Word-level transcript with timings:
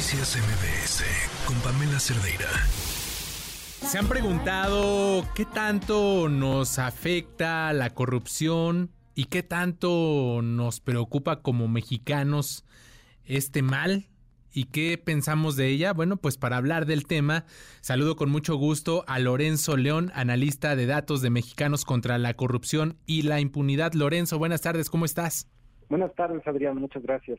Noticias 0.00 0.38
MBS 0.38 1.04
con 1.46 1.56
Pamela 1.60 2.00
Cerdeira. 2.00 2.48
¿Se 3.86 3.98
han 3.98 4.08
preguntado 4.08 5.26
qué 5.34 5.44
tanto 5.44 6.30
nos 6.30 6.78
afecta 6.78 7.70
la 7.74 7.90
corrupción 7.90 8.92
y 9.14 9.26
qué 9.26 9.42
tanto 9.42 10.40
nos 10.42 10.80
preocupa 10.80 11.42
como 11.42 11.68
mexicanos 11.68 12.64
este 13.26 13.60
mal? 13.60 14.06
¿Y 14.54 14.70
qué 14.70 14.96
pensamos 14.96 15.56
de 15.56 15.68
ella? 15.68 15.92
Bueno, 15.92 16.16
pues 16.16 16.38
para 16.38 16.56
hablar 16.56 16.86
del 16.86 17.06
tema, 17.06 17.44
saludo 17.82 18.16
con 18.16 18.30
mucho 18.30 18.56
gusto 18.56 19.04
a 19.06 19.18
Lorenzo 19.18 19.76
León, 19.76 20.12
analista 20.14 20.76
de 20.76 20.86
datos 20.86 21.20
de 21.20 21.28
Mexicanos 21.28 21.84
contra 21.84 22.16
la 22.16 22.32
Corrupción 22.32 22.96
y 23.04 23.20
la 23.20 23.40
Impunidad. 23.40 23.92
Lorenzo, 23.92 24.38
buenas 24.38 24.62
tardes, 24.62 24.88
¿cómo 24.88 25.04
estás? 25.04 25.46
Buenas 25.90 26.14
tardes, 26.14 26.40
Adrián, 26.46 26.78
muchas 26.78 27.02
gracias. 27.02 27.38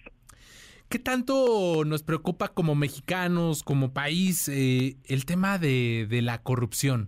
¿Qué 0.91 0.99
tanto 0.99 1.85
nos 1.85 2.03
preocupa 2.03 2.49
como 2.49 2.75
mexicanos, 2.75 3.63
como 3.63 3.93
país, 3.93 4.49
eh, 4.49 4.97
el 5.05 5.25
tema 5.25 5.57
de, 5.57 6.05
de 6.09 6.21
la 6.21 6.39
corrupción? 6.39 7.07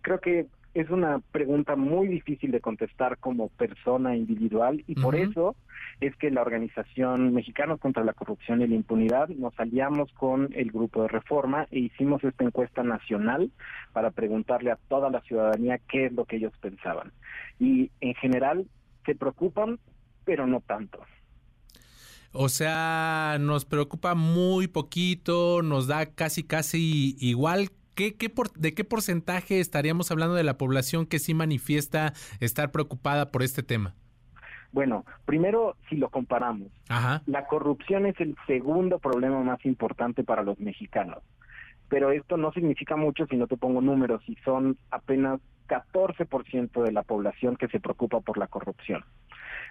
Creo 0.00 0.18
que 0.18 0.46
es 0.72 0.88
una 0.88 1.20
pregunta 1.30 1.76
muy 1.76 2.08
difícil 2.08 2.52
de 2.52 2.62
contestar 2.62 3.18
como 3.18 3.50
persona 3.50 4.16
individual 4.16 4.82
y 4.86 4.94
por 4.94 5.14
eso 5.14 5.56
es 6.00 6.16
que 6.16 6.30
la 6.30 6.40
organización 6.40 7.34
Mexicanos 7.34 7.80
contra 7.80 8.02
la 8.02 8.14
Corrupción 8.14 8.62
y 8.62 8.66
la 8.66 8.76
Impunidad 8.76 9.28
nos 9.28 9.52
aliamos 9.60 10.10
con 10.14 10.48
el 10.54 10.72
grupo 10.72 11.02
de 11.02 11.08
reforma 11.08 11.68
e 11.70 11.80
hicimos 11.80 12.24
esta 12.24 12.44
encuesta 12.44 12.82
nacional 12.82 13.50
para 13.92 14.10
preguntarle 14.10 14.70
a 14.70 14.78
toda 14.88 15.10
la 15.10 15.20
ciudadanía 15.20 15.80
qué 15.86 16.06
es 16.06 16.12
lo 16.14 16.24
que 16.24 16.36
ellos 16.36 16.54
pensaban. 16.62 17.12
Y 17.60 17.90
en 18.00 18.14
general 18.14 18.66
se 19.04 19.14
preocupan, 19.14 19.78
pero 20.24 20.46
no 20.46 20.62
tanto. 20.62 21.04
O 22.36 22.48
sea, 22.48 23.36
nos 23.40 23.64
preocupa 23.64 24.14
muy 24.14 24.66
poquito, 24.66 25.62
nos 25.62 25.86
da 25.86 26.06
casi, 26.06 26.42
casi 26.42 27.16
igual 27.20 27.70
¿Qué, 27.94 28.16
qué 28.16 28.28
por, 28.28 28.50
¿De 28.54 28.74
qué 28.74 28.82
porcentaje 28.82 29.60
estaríamos 29.60 30.10
hablando 30.10 30.34
de 30.34 30.42
la 30.42 30.58
población 30.58 31.06
que 31.06 31.20
sí 31.20 31.32
manifiesta 31.32 32.12
estar 32.40 32.72
preocupada 32.72 33.30
por 33.30 33.44
este 33.44 33.62
tema? 33.62 33.94
Bueno, 34.72 35.04
primero, 35.24 35.76
si 35.88 35.94
lo 35.94 36.08
comparamos, 36.08 36.72
la 37.26 37.46
corrupción 37.46 38.06
es 38.06 38.18
el 38.20 38.34
segundo 38.48 38.98
problema 38.98 39.40
más 39.44 39.64
importante 39.64 40.24
para 40.24 40.42
los 40.42 40.58
mexicanos. 40.58 41.22
Pero 41.88 42.10
esto 42.10 42.36
no 42.36 42.50
significa 42.50 42.96
mucho 42.96 43.26
si 43.26 43.36
no 43.36 43.46
te 43.46 43.56
pongo 43.56 43.80
números, 43.80 44.22
y 44.26 44.34
son 44.44 44.76
apenas 44.90 45.40
14% 45.68 46.82
de 46.82 46.90
la 46.90 47.04
población 47.04 47.56
que 47.56 47.68
se 47.68 47.78
preocupa 47.78 48.18
por 48.18 48.36
la 48.36 48.48
corrupción. 48.48 49.04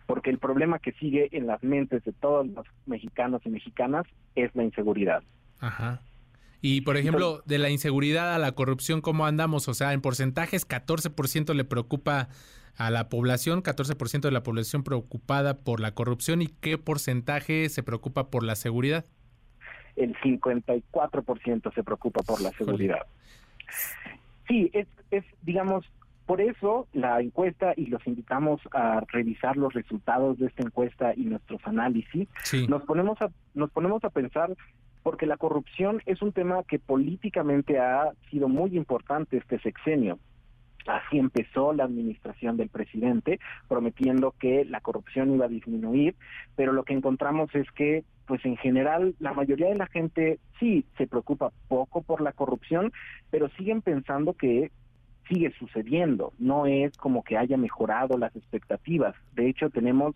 Porque 0.05 0.29
el 0.29 0.37
problema 0.37 0.79
que 0.79 0.91
sigue 0.93 1.29
en 1.31 1.47
las 1.47 1.63
mentes 1.63 2.03
de 2.03 2.11
todos 2.13 2.45
los 2.47 2.65
mexicanos 2.85 3.41
y 3.45 3.49
mexicanas 3.49 4.05
es 4.35 4.53
la 4.55 4.63
inseguridad. 4.63 5.23
Ajá. 5.59 6.01
Y, 6.61 6.81
por 6.81 6.95
ejemplo, 6.95 7.41
de 7.45 7.57
la 7.57 7.69
inseguridad 7.69 8.33
a 8.33 8.39
la 8.39 8.53
corrupción, 8.53 9.01
¿cómo 9.01 9.25
andamos? 9.25 9.67
O 9.67 9.73
sea, 9.73 9.91
en 9.91 9.99
porcentajes, 9.99 10.67
14% 10.67 11.53
le 11.53 11.65
preocupa 11.65 12.29
a 12.77 12.89
la 12.89 13.09
población, 13.09 13.61
14% 13.61 14.21
de 14.21 14.31
la 14.31 14.43
población 14.43 14.83
preocupada 14.83 15.57
por 15.57 15.81
la 15.81 15.93
corrupción. 15.93 16.41
¿Y 16.41 16.47
qué 16.47 16.77
porcentaje 16.77 17.67
se 17.67 17.83
preocupa 17.83 18.29
por 18.29 18.43
la 18.43 18.55
seguridad? 18.55 19.05
El 19.97 20.15
54% 20.15 21.73
se 21.73 21.83
preocupa 21.83 22.23
por 22.23 22.41
la 22.41 22.51
seguridad. 22.51 23.05
Sí, 24.47 24.69
es, 24.73 24.87
es, 25.11 25.25
digamos, 25.41 25.85
por 26.25 26.41
eso 26.41 26.87
la 26.93 27.19
encuesta, 27.21 27.73
y 27.75 27.87
los 27.87 28.05
invitamos 28.07 28.61
a 28.71 29.01
revisar 29.11 29.57
los 29.57 29.73
resultados 29.73 30.37
de 30.39 30.47
esta 30.47 30.63
encuesta 30.63 31.13
y 31.15 31.25
nuestros 31.25 31.59
análisis, 31.65 32.27
nos 32.69 32.83
ponemos 32.83 33.21
a, 33.21 33.29
nos 33.53 33.71
ponemos 33.71 34.03
a 34.03 34.09
pensar 34.09 34.55
porque 35.03 35.25
la 35.25 35.37
corrupción 35.37 36.01
es 36.05 36.21
un 36.21 36.31
tema 36.31 36.63
que 36.63 36.79
políticamente 36.79 37.77
ha 37.77 38.13
sido 38.31 38.47
muy 38.47 38.77
importante 38.77 39.37
este 39.37 39.59
sexenio. 39.59 40.17
Así 40.87 41.17
empezó 41.17 41.73
la 41.73 41.85
administración 41.85 42.57
del 42.57 42.69
presidente, 42.69 43.39
prometiendo 43.67 44.33
que 44.37 44.65
la 44.65 44.81
corrupción 44.81 45.33
iba 45.33 45.45
a 45.45 45.49
disminuir, 45.49 46.15
pero 46.55 46.73
lo 46.73 46.83
que 46.83 46.93
encontramos 46.93 47.53
es 47.55 47.69
que, 47.71 48.03
pues 48.25 48.43
en 48.45 48.57
general, 48.57 49.15
la 49.19 49.33
mayoría 49.33 49.67
de 49.67 49.75
la 49.75 49.87
gente 49.87 50.39
sí 50.59 50.85
se 50.97 51.07
preocupa 51.07 51.51
poco 51.67 52.01
por 52.01 52.21
la 52.21 52.33
corrupción, 52.33 52.91
pero 53.29 53.49
siguen 53.57 53.81
pensando 53.81 54.33
que 54.33 54.71
sigue 55.27 55.53
sucediendo, 55.57 56.33
no 56.39 56.65
es 56.65 56.95
como 56.97 57.23
que 57.23 57.37
haya 57.37 57.57
mejorado 57.57 58.17
las 58.17 58.35
expectativas. 58.35 59.15
De 59.35 59.49
hecho, 59.49 59.69
tenemos 59.69 60.15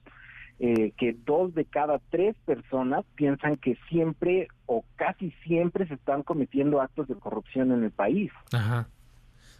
eh, 0.59 0.91
que 0.97 1.16
dos 1.25 1.53
de 1.53 1.66
cada 1.66 2.00
tres 2.09 2.35
personas 2.45 3.06
piensan 3.16 3.57
que 3.57 3.78
siempre 3.90 4.47
o 4.66 4.84
casi 4.95 5.31
siempre 5.44 5.88
se 5.88 5.94
están 5.94 6.23
cometiendo 6.23 6.81
actos 6.81 7.07
de 7.07 7.16
corrupción 7.16 7.72
en 7.72 7.84
el 7.84 7.91
país. 7.91 8.31
Ajá. 8.51 8.88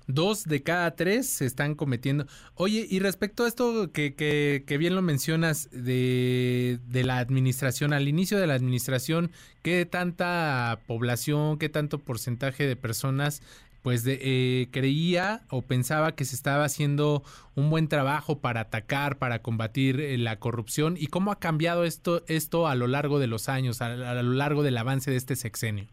Dos 0.08 0.46
de 0.46 0.64
cada 0.64 0.96
tres 0.96 1.28
se 1.28 1.46
están 1.46 1.76
cometiendo. 1.76 2.26
Oye, 2.56 2.88
y 2.90 3.00
respecto 3.00 3.44
a 3.44 3.48
esto 3.50 3.92
que, 3.92 4.16
que, 4.16 4.64
que 4.66 4.78
bien 4.78 4.96
lo 4.96 5.02
mencionas 5.02 5.70
de, 5.72 6.80
de, 6.88 7.04
la 7.04 7.18
administración, 7.18 7.92
al 7.92 8.08
inicio 8.08 8.40
de 8.40 8.48
la 8.48 8.54
administración, 8.54 9.32
¿qué 9.64 9.86
tanta 9.86 10.80
población, 10.88 11.60
qué 11.60 11.68
tanto 11.68 12.00
porcentaje 12.00 12.66
de 12.66 12.78
personas 12.78 13.42
pues 13.88 14.04
de, 14.04 14.20
eh, 14.22 14.68
creía 14.70 15.44
o 15.50 15.62
pensaba 15.62 16.14
que 16.14 16.26
se 16.26 16.36
estaba 16.36 16.66
haciendo 16.66 17.24
un 17.56 17.70
buen 17.70 17.88
trabajo 17.88 18.42
para 18.42 18.60
atacar, 18.60 19.18
para 19.18 19.42
combatir 19.42 20.02
eh, 20.02 20.18
la 20.18 20.40
corrupción 20.40 20.96
y 20.98 21.08
cómo 21.08 21.32
ha 21.32 21.40
cambiado 21.40 21.86
esto, 21.86 22.22
esto 22.28 22.68
a 22.68 22.76
lo 22.76 22.88
largo 22.88 23.18
de 23.18 23.28
los 23.28 23.48
años, 23.48 23.82
a, 23.82 23.96
lo 23.96 24.34
largo 24.34 24.62
del 24.62 24.78
avance 24.78 25.10
de 25.10 25.16
este 25.16 25.38
sexenio. 25.38 25.86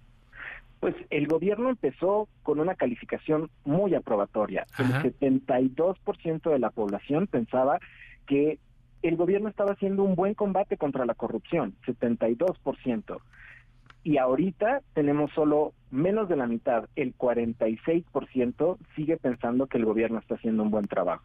Pues 0.80 0.96
el 1.10 1.28
gobierno 1.28 1.70
empezó 1.70 2.26
con 2.42 2.58
una 2.58 2.74
calificación 2.74 3.48
muy 3.64 3.94
aprobatoria. 3.94 4.66
El 4.76 5.14
72% 5.20 6.50
de 6.50 6.58
la 6.58 6.70
población 6.70 7.28
pensaba 7.28 7.78
que 8.26 8.58
el 9.02 9.14
gobierno 9.14 9.48
estaba 9.48 9.70
haciendo 9.70 10.02
un 10.02 10.16
buen 10.16 10.34
combate 10.34 10.76
contra 10.76 11.06
la 11.06 11.14
corrupción, 11.14 11.76
72% 11.86 13.20
y 14.04 14.18
ahorita 14.18 14.82
tenemos 14.92 15.32
solo 15.32 15.72
menos 15.94 16.28
de 16.28 16.36
la 16.36 16.46
mitad, 16.46 16.88
el 16.96 17.16
46% 17.16 18.78
sigue 18.96 19.16
pensando 19.16 19.66
que 19.66 19.78
el 19.78 19.84
gobierno 19.84 20.18
está 20.18 20.34
haciendo 20.34 20.62
un 20.62 20.70
buen 20.70 20.86
trabajo. 20.86 21.24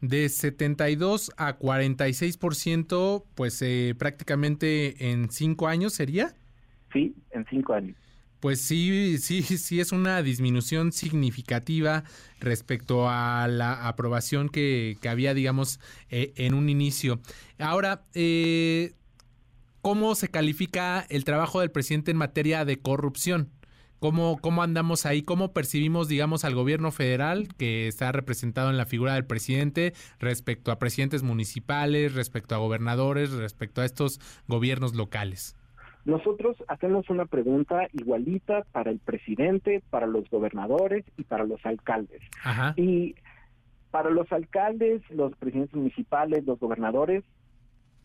De 0.00 0.28
72 0.28 1.32
a 1.36 1.58
46%, 1.58 3.24
pues 3.34 3.60
eh, 3.62 3.94
prácticamente 3.98 5.10
en 5.10 5.30
cinco 5.30 5.66
años 5.66 5.92
sería. 5.92 6.34
Sí, 6.92 7.14
en 7.32 7.44
cinco 7.50 7.74
años. 7.74 7.96
Pues 8.38 8.60
sí, 8.60 9.18
sí, 9.18 9.42
sí 9.42 9.80
es 9.80 9.90
una 9.90 10.22
disminución 10.22 10.92
significativa 10.92 12.04
respecto 12.38 13.08
a 13.08 13.48
la 13.48 13.88
aprobación 13.88 14.48
que, 14.48 14.96
que 15.02 15.08
había, 15.08 15.34
digamos, 15.34 15.80
eh, 16.10 16.32
en 16.36 16.54
un 16.54 16.68
inicio. 16.68 17.18
Ahora, 17.58 18.04
eh, 18.14 18.92
¿Cómo 19.80 20.14
se 20.16 20.28
califica 20.28 21.06
el 21.08 21.24
trabajo 21.24 21.60
del 21.60 21.70
presidente 21.70 22.10
en 22.10 22.16
materia 22.16 22.64
de 22.64 22.80
corrupción? 22.80 23.48
¿Cómo, 24.00 24.38
¿Cómo 24.40 24.62
andamos 24.62 25.06
ahí? 25.06 25.22
¿Cómo 25.22 25.52
percibimos, 25.52 26.08
digamos, 26.08 26.44
al 26.44 26.54
gobierno 26.54 26.92
federal 26.92 27.48
que 27.56 27.88
está 27.88 28.12
representado 28.12 28.70
en 28.70 28.76
la 28.76 28.86
figura 28.86 29.14
del 29.14 29.24
presidente 29.26 29.92
respecto 30.20 30.70
a 30.70 30.78
presidentes 30.78 31.22
municipales, 31.22 32.14
respecto 32.14 32.54
a 32.54 32.58
gobernadores, 32.58 33.32
respecto 33.32 33.80
a 33.80 33.84
estos 33.84 34.20
gobiernos 34.46 34.94
locales? 34.94 35.56
Nosotros 36.04 36.56
hacemos 36.68 37.10
una 37.10 37.26
pregunta 37.26 37.88
igualita 37.92 38.64
para 38.72 38.90
el 38.90 38.98
presidente, 38.98 39.82
para 39.90 40.06
los 40.06 40.30
gobernadores 40.30 41.04
y 41.16 41.24
para 41.24 41.44
los 41.44 41.64
alcaldes. 41.66 42.22
Y 42.76 43.16
para 43.90 44.10
los 44.10 44.30
alcaldes, 44.32 45.02
los 45.10 45.34
presidentes 45.36 45.74
municipales, 45.74 46.44
los 46.46 46.58
gobernadores, 46.60 47.24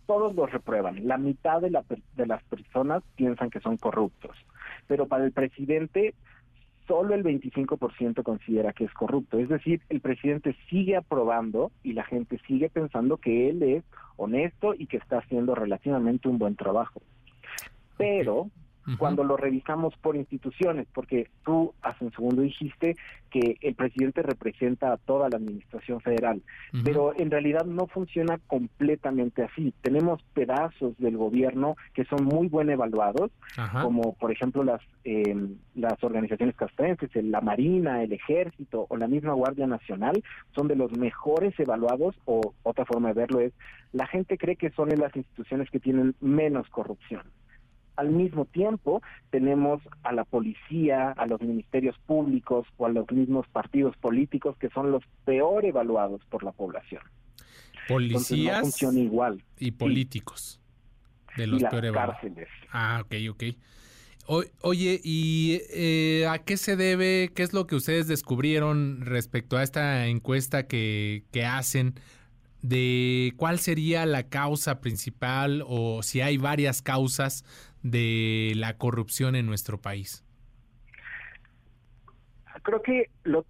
todos 0.05 0.35
los 0.35 0.51
reprueban. 0.51 1.07
La 1.07 1.17
mitad 1.17 1.61
de, 1.61 1.69
la, 1.69 1.83
de 2.15 2.25
las 2.25 2.43
personas 2.43 3.03
piensan 3.15 3.49
que 3.49 3.59
son 3.59 3.77
corruptos. 3.77 4.35
Pero 4.87 5.07
para 5.07 5.25
el 5.25 5.31
presidente, 5.31 6.13
solo 6.87 7.15
el 7.15 7.23
25% 7.23 8.23
considera 8.23 8.73
que 8.73 8.85
es 8.85 8.93
corrupto. 8.93 9.39
Es 9.39 9.49
decir, 9.49 9.81
el 9.89 10.01
presidente 10.01 10.55
sigue 10.69 10.95
aprobando 10.95 11.71
y 11.83 11.93
la 11.93 12.03
gente 12.03 12.39
sigue 12.47 12.69
pensando 12.69 13.17
que 13.17 13.49
él 13.49 13.63
es 13.63 13.83
honesto 14.17 14.73
y 14.77 14.87
que 14.87 14.97
está 14.97 15.19
haciendo 15.19 15.55
relativamente 15.55 16.27
un 16.27 16.37
buen 16.37 16.55
trabajo. 16.55 17.01
Pero 17.97 18.49
cuando 18.97 19.23
lo 19.23 19.37
revisamos 19.37 19.95
por 19.97 20.15
instituciones, 20.15 20.87
porque 20.93 21.29
tú 21.45 21.73
hace 21.81 22.05
un 22.05 22.11
segundo 22.11 22.41
dijiste 22.41 22.95
que 23.29 23.57
el 23.61 23.75
presidente 23.75 24.21
representa 24.21 24.91
a 24.91 24.97
toda 24.97 25.29
la 25.29 25.37
administración 25.37 26.01
federal, 26.01 26.41
pero 26.83 27.13
en 27.17 27.31
realidad 27.31 27.65
no 27.65 27.87
funciona 27.87 28.39
completamente 28.47 29.43
así. 29.43 29.73
Tenemos 29.81 30.21
pedazos 30.33 30.97
del 30.97 31.17
gobierno 31.17 31.75
que 31.93 32.05
son 32.05 32.25
muy 32.25 32.47
buen 32.47 32.69
evaluados, 32.69 33.31
como 33.81 34.13
por 34.13 34.31
ejemplo 34.31 34.63
las 34.63 34.81
eh, 35.05 35.35
las 35.75 36.01
organizaciones 36.03 36.55
castrenses, 36.55 37.09
la 37.15 37.41
Marina, 37.41 38.03
el 38.03 38.13
Ejército 38.13 38.85
o 38.89 38.97
la 38.97 39.07
misma 39.07 39.33
Guardia 39.33 39.67
Nacional, 39.67 40.23
son 40.55 40.67
de 40.67 40.75
los 40.75 40.97
mejores 40.97 41.59
evaluados 41.59 42.15
o 42.25 42.53
otra 42.63 42.85
forma 42.85 43.09
de 43.09 43.15
verlo 43.15 43.39
es, 43.39 43.53
la 43.91 44.07
gente 44.07 44.37
cree 44.37 44.55
que 44.55 44.71
son 44.71 44.89
las 44.89 45.15
instituciones 45.15 45.69
que 45.69 45.79
tienen 45.79 46.15
menos 46.21 46.69
corrupción 46.69 47.23
al 47.95 48.09
mismo 48.09 48.45
tiempo 48.45 49.01
tenemos 49.29 49.81
a 50.03 50.11
la 50.13 50.23
policía, 50.25 51.11
a 51.11 51.25
los 51.25 51.41
ministerios 51.41 51.95
públicos 52.05 52.67
o 52.77 52.85
a 52.85 52.89
los 52.89 53.09
mismos 53.11 53.47
partidos 53.47 53.95
políticos 53.97 54.55
que 54.57 54.69
son 54.69 54.91
los 54.91 55.03
peor 55.25 55.65
evaluados 55.65 56.21
por 56.29 56.43
la 56.43 56.51
población. 56.51 57.01
Policías 57.87 58.81
igual. 58.81 59.43
y 59.59 59.71
políticos 59.71 60.59
de 61.35 61.47
los 61.47 61.63
peor 61.63 61.91
cárceles. 61.93 62.47
Ah, 62.71 63.01
ok, 63.03 63.15
ok. 63.31 63.43
oye, 64.61 65.01
¿y 65.03 65.59
eh, 65.73 66.25
a 66.27 66.39
qué 66.39 66.57
se 66.57 66.75
debe? 66.75 67.31
¿Qué 67.35 67.43
es 67.43 67.53
lo 67.53 67.67
que 67.67 67.75
ustedes 67.75 68.07
descubrieron 68.07 69.01
respecto 69.01 69.57
a 69.57 69.63
esta 69.63 70.07
encuesta 70.07 70.67
que, 70.67 71.23
que 71.31 71.45
hacen? 71.45 71.95
de 72.63 73.33
cuál 73.35 73.59
sería 73.59 74.05
la 74.05 74.29
causa 74.29 74.79
principal 74.79 75.63
o 75.67 76.01
si 76.01 76.21
hay 76.21 76.37
varias 76.37 76.81
causas 76.81 77.43
de 77.83 78.53
la 78.55 78.77
corrupción 78.77 79.35
en 79.35 79.45
nuestro 79.45 79.79
país? 79.79 80.25
Creo 82.63 82.81
que 82.81 83.09
lo 83.23 83.45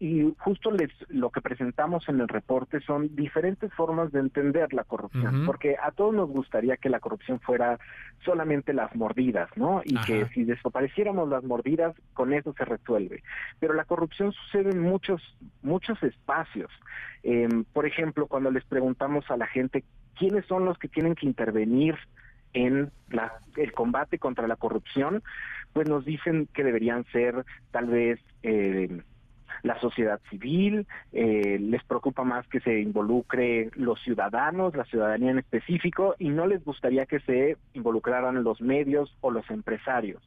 y 0.00 0.34
justo 0.38 0.70
les, 0.70 0.90
lo 1.08 1.30
que 1.30 1.40
presentamos 1.40 2.08
en 2.08 2.20
el 2.20 2.28
reporte 2.28 2.80
son 2.80 3.14
diferentes 3.14 3.72
formas 3.74 4.12
de 4.12 4.20
entender 4.20 4.72
la 4.72 4.84
corrupción, 4.84 5.44
porque 5.46 5.76
a 5.80 5.90
todos 5.92 6.14
nos 6.14 6.28
gustaría 6.28 6.76
que 6.76 6.88
la 6.88 7.00
corrupción 7.00 7.40
fuera 7.40 7.78
solamente 8.24 8.72
las 8.72 8.94
mordidas, 8.94 9.48
¿no? 9.56 9.82
Y 9.84 9.94
que 10.04 10.26
si 10.34 10.44
desapareciéramos 10.44 11.28
las 11.28 11.44
mordidas, 11.44 11.94
con 12.14 12.32
eso 12.32 12.54
se 12.56 12.64
resuelve. 12.64 13.22
Pero 13.60 13.74
la 13.74 13.84
corrupción 13.84 14.32
sucede 14.32 14.70
en 14.70 14.80
muchos, 14.80 15.22
muchos 15.62 16.02
espacios. 16.02 16.70
Em, 17.22 17.64
por 17.64 17.86
ejemplo, 17.86 18.26
cuando 18.26 18.50
les 18.50 18.64
preguntamos 18.64 19.30
a 19.30 19.36
la 19.36 19.46
gente 19.46 19.84
quiénes 20.18 20.46
son 20.46 20.64
los 20.64 20.78
que 20.78 20.88
tienen 20.88 21.14
que 21.14 21.26
intervenir 21.26 21.96
en 22.56 22.90
la, 23.10 23.34
el 23.56 23.72
combate 23.72 24.18
contra 24.18 24.48
la 24.48 24.56
corrupción, 24.56 25.22
pues 25.74 25.88
nos 25.88 26.06
dicen 26.06 26.48
que 26.54 26.64
deberían 26.64 27.04
ser 27.12 27.44
tal 27.70 27.86
vez 27.86 28.18
eh, 28.42 29.02
la 29.62 29.78
sociedad 29.78 30.20
civil, 30.30 30.86
eh, 31.12 31.58
les 31.60 31.84
preocupa 31.84 32.24
más 32.24 32.48
que 32.48 32.60
se 32.60 32.80
involucre 32.80 33.70
los 33.74 34.00
ciudadanos, 34.02 34.74
la 34.74 34.86
ciudadanía 34.86 35.32
en 35.32 35.38
específico, 35.38 36.14
y 36.18 36.30
no 36.30 36.46
les 36.46 36.64
gustaría 36.64 37.04
que 37.04 37.20
se 37.20 37.58
involucraran 37.74 38.42
los 38.42 38.62
medios 38.62 39.14
o 39.20 39.30
los 39.30 39.48
empresarios. 39.50 40.22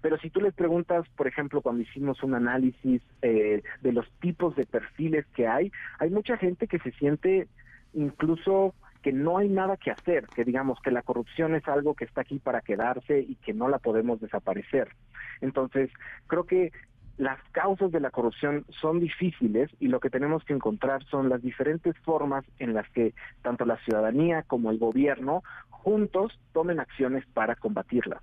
Pero 0.00 0.16
si 0.16 0.30
tú 0.30 0.40
les 0.40 0.54
preguntas, 0.54 1.06
por 1.14 1.26
ejemplo, 1.26 1.60
cuando 1.60 1.82
hicimos 1.82 2.22
un 2.22 2.34
análisis 2.34 3.02
eh, 3.20 3.62
de 3.82 3.92
los 3.92 4.10
tipos 4.20 4.56
de 4.56 4.64
perfiles 4.64 5.26
que 5.34 5.46
hay, 5.46 5.70
hay 5.98 6.08
mucha 6.08 6.38
gente 6.38 6.66
que 6.68 6.78
se 6.78 6.92
siente 6.92 7.48
incluso 7.92 8.74
que 9.02 9.12
no 9.12 9.38
hay 9.38 9.48
nada 9.48 9.76
que 9.76 9.90
hacer, 9.90 10.26
que 10.28 10.44
digamos 10.44 10.78
que 10.80 10.90
la 10.90 11.02
corrupción 11.02 11.54
es 11.54 11.66
algo 11.68 11.94
que 11.94 12.04
está 12.04 12.22
aquí 12.22 12.38
para 12.38 12.60
quedarse 12.60 13.20
y 13.20 13.36
que 13.36 13.54
no 13.54 13.68
la 13.68 13.78
podemos 13.78 14.20
desaparecer. 14.20 14.88
Entonces, 15.40 15.90
creo 16.26 16.44
que 16.44 16.72
las 17.16 17.38
causas 17.52 17.92
de 17.92 18.00
la 18.00 18.10
corrupción 18.10 18.64
son 18.80 18.98
difíciles 18.98 19.70
y 19.78 19.88
lo 19.88 20.00
que 20.00 20.08
tenemos 20.08 20.42
que 20.44 20.54
encontrar 20.54 21.04
son 21.04 21.28
las 21.28 21.42
diferentes 21.42 21.96
formas 21.98 22.44
en 22.58 22.72
las 22.72 22.88
que 22.90 23.14
tanto 23.42 23.66
la 23.66 23.76
ciudadanía 23.84 24.42
como 24.44 24.70
el 24.70 24.78
gobierno 24.78 25.42
juntos 25.68 26.38
tomen 26.52 26.80
acciones 26.80 27.26
para 27.34 27.56
combatirla. 27.56 28.22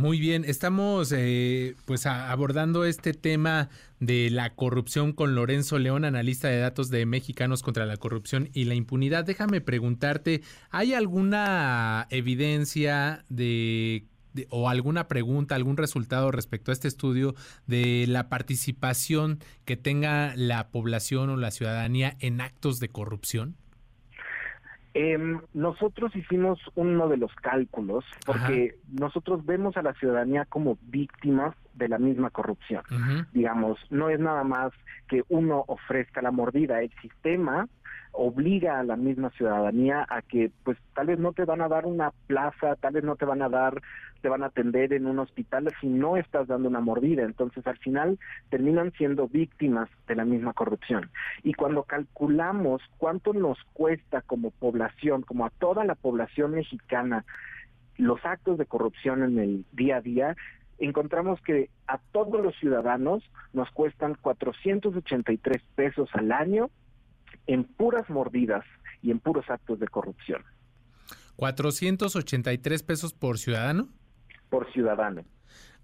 Muy 0.00 0.18
bien, 0.18 0.46
estamos 0.46 1.12
eh, 1.14 1.74
pues 1.84 2.06
abordando 2.06 2.86
este 2.86 3.12
tema 3.12 3.68
de 3.98 4.30
la 4.30 4.54
corrupción 4.54 5.12
con 5.12 5.34
Lorenzo 5.34 5.78
León, 5.78 6.06
analista 6.06 6.48
de 6.48 6.58
datos 6.58 6.88
de 6.88 7.04
Mexicanos 7.04 7.62
contra 7.62 7.84
la 7.84 7.98
Corrupción 7.98 8.48
y 8.54 8.64
la 8.64 8.74
Impunidad. 8.74 9.26
Déjame 9.26 9.60
preguntarte, 9.60 10.40
¿hay 10.70 10.94
alguna 10.94 12.06
evidencia 12.08 13.26
de 13.28 14.06
o 14.48 14.70
alguna 14.70 15.06
pregunta, 15.06 15.54
algún 15.54 15.76
resultado 15.76 16.30
respecto 16.30 16.70
a 16.70 16.72
este 16.72 16.88
estudio 16.88 17.34
de 17.66 18.06
la 18.08 18.30
participación 18.30 19.38
que 19.66 19.76
tenga 19.76 20.34
la 20.34 20.68
población 20.68 21.28
o 21.28 21.36
la 21.36 21.50
ciudadanía 21.50 22.16
en 22.20 22.40
actos 22.40 22.80
de 22.80 22.88
corrupción? 22.88 23.54
Em, 24.92 25.40
nosotros 25.54 26.14
hicimos 26.16 26.58
uno 26.74 27.08
de 27.08 27.16
los 27.16 27.32
cálculos 27.36 28.04
porque 28.26 28.76
nosotros 28.90 29.46
vemos 29.46 29.76
a 29.76 29.82
la 29.82 29.94
ciudadanía 29.94 30.46
como 30.46 30.78
víctimas 30.82 31.54
de 31.74 31.88
la 31.88 31.98
misma 31.98 32.30
corrupción. 32.30 32.82
Digamos, 33.32 33.78
no 33.90 34.10
es 34.10 34.18
nada 34.18 34.42
más 34.42 34.72
que 35.08 35.22
uno 35.28 35.64
ofrezca 35.68 36.22
la 36.22 36.32
mordida, 36.32 36.82
el 36.82 36.90
sistema 37.00 37.68
obliga 38.12 38.80
a 38.80 38.84
la 38.84 38.96
misma 38.96 39.30
ciudadanía 39.30 40.06
a 40.08 40.22
que 40.22 40.50
pues 40.64 40.76
tal 40.94 41.08
vez 41.08 41.18
no 41.18 41.32
te 41.32 41.44
van 41.44 41.60
a 41.60 41.68
dar 41.68 41.86
una 41.86 42.12
plaza, 42.26 42.76
tal 42.76 42.94
vez 42.94 43.04
no 43.04 43.16
te 43.16 43.24
van 43.24 43.42
a 43.42 43.48
dar, 43.48 43.80
te 44.20 44.28
van 44.28 44.42
a 44.42 44.46
atender 44.46 44.92
en 44.92 45.06
un 45.06 45.18
hospital 45.18 45.68
si 45.80 45.86
no 45.86 46.16
estás 46.16 46.48
dando 46.48 46.68
una 46.68 46.80
mordida. 46.80 47.22
Entonces 47.22 47.66
al 47.66 47.78
final 47.78 48.18
terminan 48.48 48.92
siendo 48.92 49.28
víctimas 49.28 49.88
de 50.06 50.16
la 50.16 50.24
misma 50.24 50.52
corrupción. 50.52 51.10
Y 51.42 51.54
cuando 51.54 51.84
calculamos 51.84 52.82
cuánto 52.98 53.32
nos 53.32 53.58
cuesta 53.72 54.22
como 54.22 54.50
población, 54.50 55.22
como 55.22 55.46
a 55.46 55.50
toda 55.50 55.84
la 55.84 55.94
población 55.94 56.52
mexicana, 56.52 57.24
los 57.96 58.24
actos 58.24 58.58
de 58.58 58.66
corrupción 58.66 59.22
en 59.22 59.38
el 59.38 59.64
día 59.72 59.96
a 59.96 60.00
día, 60.00 60.36
encontramos 60.78 61.40
que 61.42 61.68
a 61.86 61.98
todos 62.12 62.42
los 62.42 62.56
ciudadanos 62.56 63.22
nos 63.52 63.70
cuestan 63.70 64.16
483 64.20 65.62
pesos 65.74 66.08
al 66.14 66.32
año 66.32 66.70
en 67.46 67.64
puras 67.64 68.08
mordidas 68.10 68.64
y 69.02 69.10
en 69.10 69.20
puros 69.20 69.48
actos 69.48 69.78
de 69.78 69.88
corrupción. 69.88 70.42
483 71.36 72.82
pesos 72.82 73.14
por 73.14 73.38
ciudadano. 73.38 73.88
Por 74.50 74.70
ciudadano. 74.72 75.24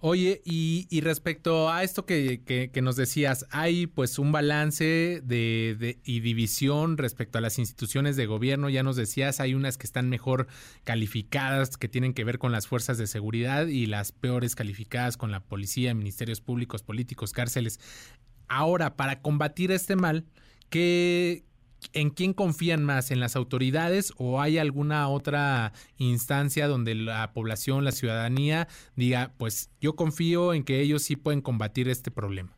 Oye, 0.00 0.42
y, 0.44 1.00
respecto 1.00 1.70
a 1.70 1.82
esto 1.82 2.04
que, 2.04 2.70
nos 2.82 2.96
decías, 2.96 3.46
hay 3.50 3.86
pues 3.86 4.18
un 4.18 4.30
balance 4.30 5.22
de, 5.24 5.98
y 6.04 6.20
división 6.20 6.98
respecto 6.98 7.38
a 7.38 7.40
las 7.40 7.58
instituciones 7.58 8.14
de 8.16 8.26
gobierno, 8.26 8.68
ya 8.68 8.82
nos 8.82 8.96
decías, 8.96 9.40
hay 9.40 9.54
unas 9.54 9.78
que 9.78 9.86
están 9.86 10.10
mejor 10.10 10.48
calificadas, 10.84 11.78
que 11.78 11.88
tienen 11.88 12.12
que 12.12 12.24
ver 12.24 12.38
con 12.38 12.52
las 12.52 12.66
fuerzas 12.66 12.98
de 12.98 13.06
seguridad 13.06 13.68
y 13.68 13.86
las 13.86 14.12
peores 14.12 14.54
calificadas 14.54 15.16
con 15.16 15.30
la 15.30 15.40
policía, 15.40 15.94
ministerios 15.94 16.42
públicos, 16.42 16.82
políticos, 16.82 17.32
cárceles. 17.32 17.80
Ahora, 18.48 18.96
para 18.96 19.22
combatir 19.22 19.70
este 19.72 19.96
mal, 19.96 20.26
¿qué, 20.70 21.44
¿En 21.92 22.10
quién 22.10 22.32
confían 22.32 22.84
más? 22.84 23.10
¿En 23.10 23.20
las 23.20 23.36
autoridades 23.36 24.12
o 24.18 24.40
hay 24.40 24.58
alguna 24.58 25.08
otra 25.08 25.72
instancia 25.98 26.68
donde 26.68 26.94
la 26.94 27.32
población, 27.32 27.84
la 27.84 27.92
ciudadanía 27.92 28.68
diga, 28.96 29.32
pues 29.38 29.70
yo 29.80 29.94
confío 29.94 30.54
en 30.54 30.64
que 30.64 30.80
ellos 30.80 31.02
sí 31.02 31.16
pueden 31.16 31.40
combatir 31.40 31.88
este 31.88 32.10
problema? 32.10 32.56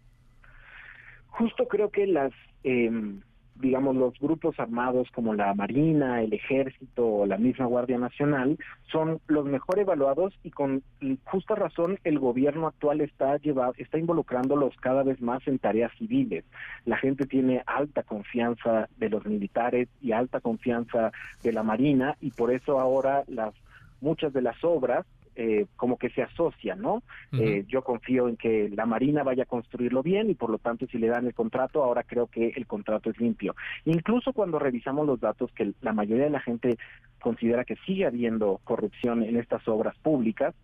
Justo 1.27 1.69
creo 1.69 1.91
que 1.91 2.07
las 2.07 2.33
em, 2.65 3.21
digamos, 3.61 3.97
los 3.97 4.19
grupos 4.19 4.59
armados 4.59 5.09
como 5.13 5.35
la 5.35 5.53
Marina, 5.55 6.23
el 6.23 6.33
Ejército 6.33 7.07
o 7.07 7.27
la 7.27 7.39
misma 7.39 7.67
Guardia 7.67 7.99
Nacional 7.99 8.59
son 8.91 9.21
los 9.27 9.45
mejor 9.47 9.79
evaluados 9.79 10.35
y 10.43 10.51
con 10.51 10.83
justa 11.25 11.55
razón 11.55 11.99
el 12.05 12.19
gobierno 12.19 12.67
actual 12.67 13.01
está 13.01 13.37
llevado, 13.39 13.75
está 13.79 13.99
involucrándolos 13.99 14.77
cada 14.81 15.03
vez 15.03 15.21
más 15.21 15.47
en 15.47 15.59
tareas 15.59 15.93
civiles. 15.99 16.45
La 16.85 16.97
gente 16.97 17.27
tiene 17.27 17.63
alta 17.67 18.03
confianza 18.03 18.89
de 18.97 19.11
los 19.11 19.27
militares 19.27 19.89
y 20.01 20.13
alta 20.13 20.41
confianza 20.41 21.13
de 21.43 21.53
la 21.53 21.63
Marina 21.63 22.17
y 22.21 22.31
por 22.31 22.53
eso 22.53 22.79
ahora 22.79 23.25
las 23.27 23.55
muchas 24.01 24.33
de 24.33 24.43
las 24.43 24.63
obras 24.63 25.07
eh, 25.41 25.67
como 25.77 25.99
que 25.99 26.11
se 26.11 26.21
asocia, 26.21 26.75
¿no? 26.75 27.05
Eh, 27.31 27.65
yo 27.69 27.85
confío 27.85 28.29
en 28.29 28.37
que 28.37 28.69
la 28.71 28.87
Marina 28.87 29.23
vaya 29.23 29.45
a 29.45 29.47
construirlo 29.47 30.03
bien 30.03 30.31
y 30.31 30.35
por 30.35 30.51
lo 30.51 30.59
tanto 30.59 30.89
si 30.89 30.99
le 30.99 31.07
dan 31.07 31.27
el 31.27 31.33
contrato, 31.33 31.85
ahora 31.85 32.03
creo 32.03 32.27
que 32.27 32.49
el 32.57 32.67
contrato 32.67 33.09
es 33.09 33.21
limpio. 33.21 33.55
Incluso 33.85 34.33
cuando 34.33 34.59
revisamos 34.59 35.07
los 35.07 35.21
datos 35.21 35.53
que 35.53 35.75
la 35.81 35.93
mayoría 35.93 36.25
de 36.25 36.31
la 36.31 36.41
gente 36.41 36.77
considera 37.21 37.65
que 37.65 37.77
sigue 37.87 38.05
habiendo 38.05 38.61
corrupción 38.65 39.23
en 39.23 39.37
estas 39.37 39.69
obras 39.69 39.97
públicas, 39.99 40.57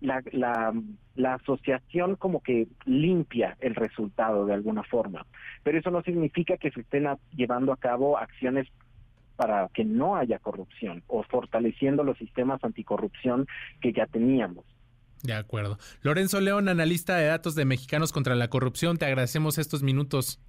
la, 0.00 0.22
la, 0.32 0.72
la, 1.14 1.34
asociación 1.34 2.16
como 2.16 2.42
que 2.42 2.68
limpia 2.86 3.58
el 3.60 3.74
resultado 3.74 4.46
de 4.46 4.54
alguna 4.54 4.82
forma. 4.82 5.26
Pero 5.62 5.78
eso 5.78 5.90
no 5.90 6.00
significa 6.00 6.56
que 6.56 6.70
se 6.70 6.80
estén 6.80 7.06
llevando 7.34 7.70
a 7.70 7.76
cabo 7.76 8.16
acciones 8.16 8.66
para 9.36 9.68
que 9.68 9.84
no 9.84 10.16
haya 10.16 10.38
corrupción 10.38 11.02
o 11.06 11.22
fortaleciendo 11.22 12.02
los 12.02 12.18
sistemas 12.18 12.62
anticorrupción 12.64 13.46
que 13.80 13.92
ya 13.92 14.06
teníamos. 14.06 14.64
De 15.22 15.34
acuerdo. 15.34 15.78
Lorenzo 16.02 16.40
León, 16.40 16.68
analista 16.68 17.16
de 17.16 17.26
datos 17.26 17.54
de 17.54 17.64
Mexicanos 17.64 18.12
contra 18.12 18.34
la 18.34 18.48
Corrupción, 18.48 18.96
te 18.96 19.06
agradecemos 19.06 19.58
estos 19.58 19.82
minutos. 19.82 20.40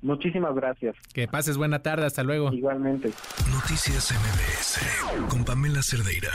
Muchísimas 0.00 0.54
gracias. 0.54 0.96
Que 1.14 1.28
pases 1.28 1.56
buena 1.56 1.80
tarde, 1.80 2.06
hasta 2.06 2.24
luego. 2.24 2.52
Igualmente. 2.52 3.10
Noticias 3.50 4.12
MBS 4.12 5.28
con 5.28 5.44
Pamela 5.44 5.82
Cerdeira. 5.82 6.30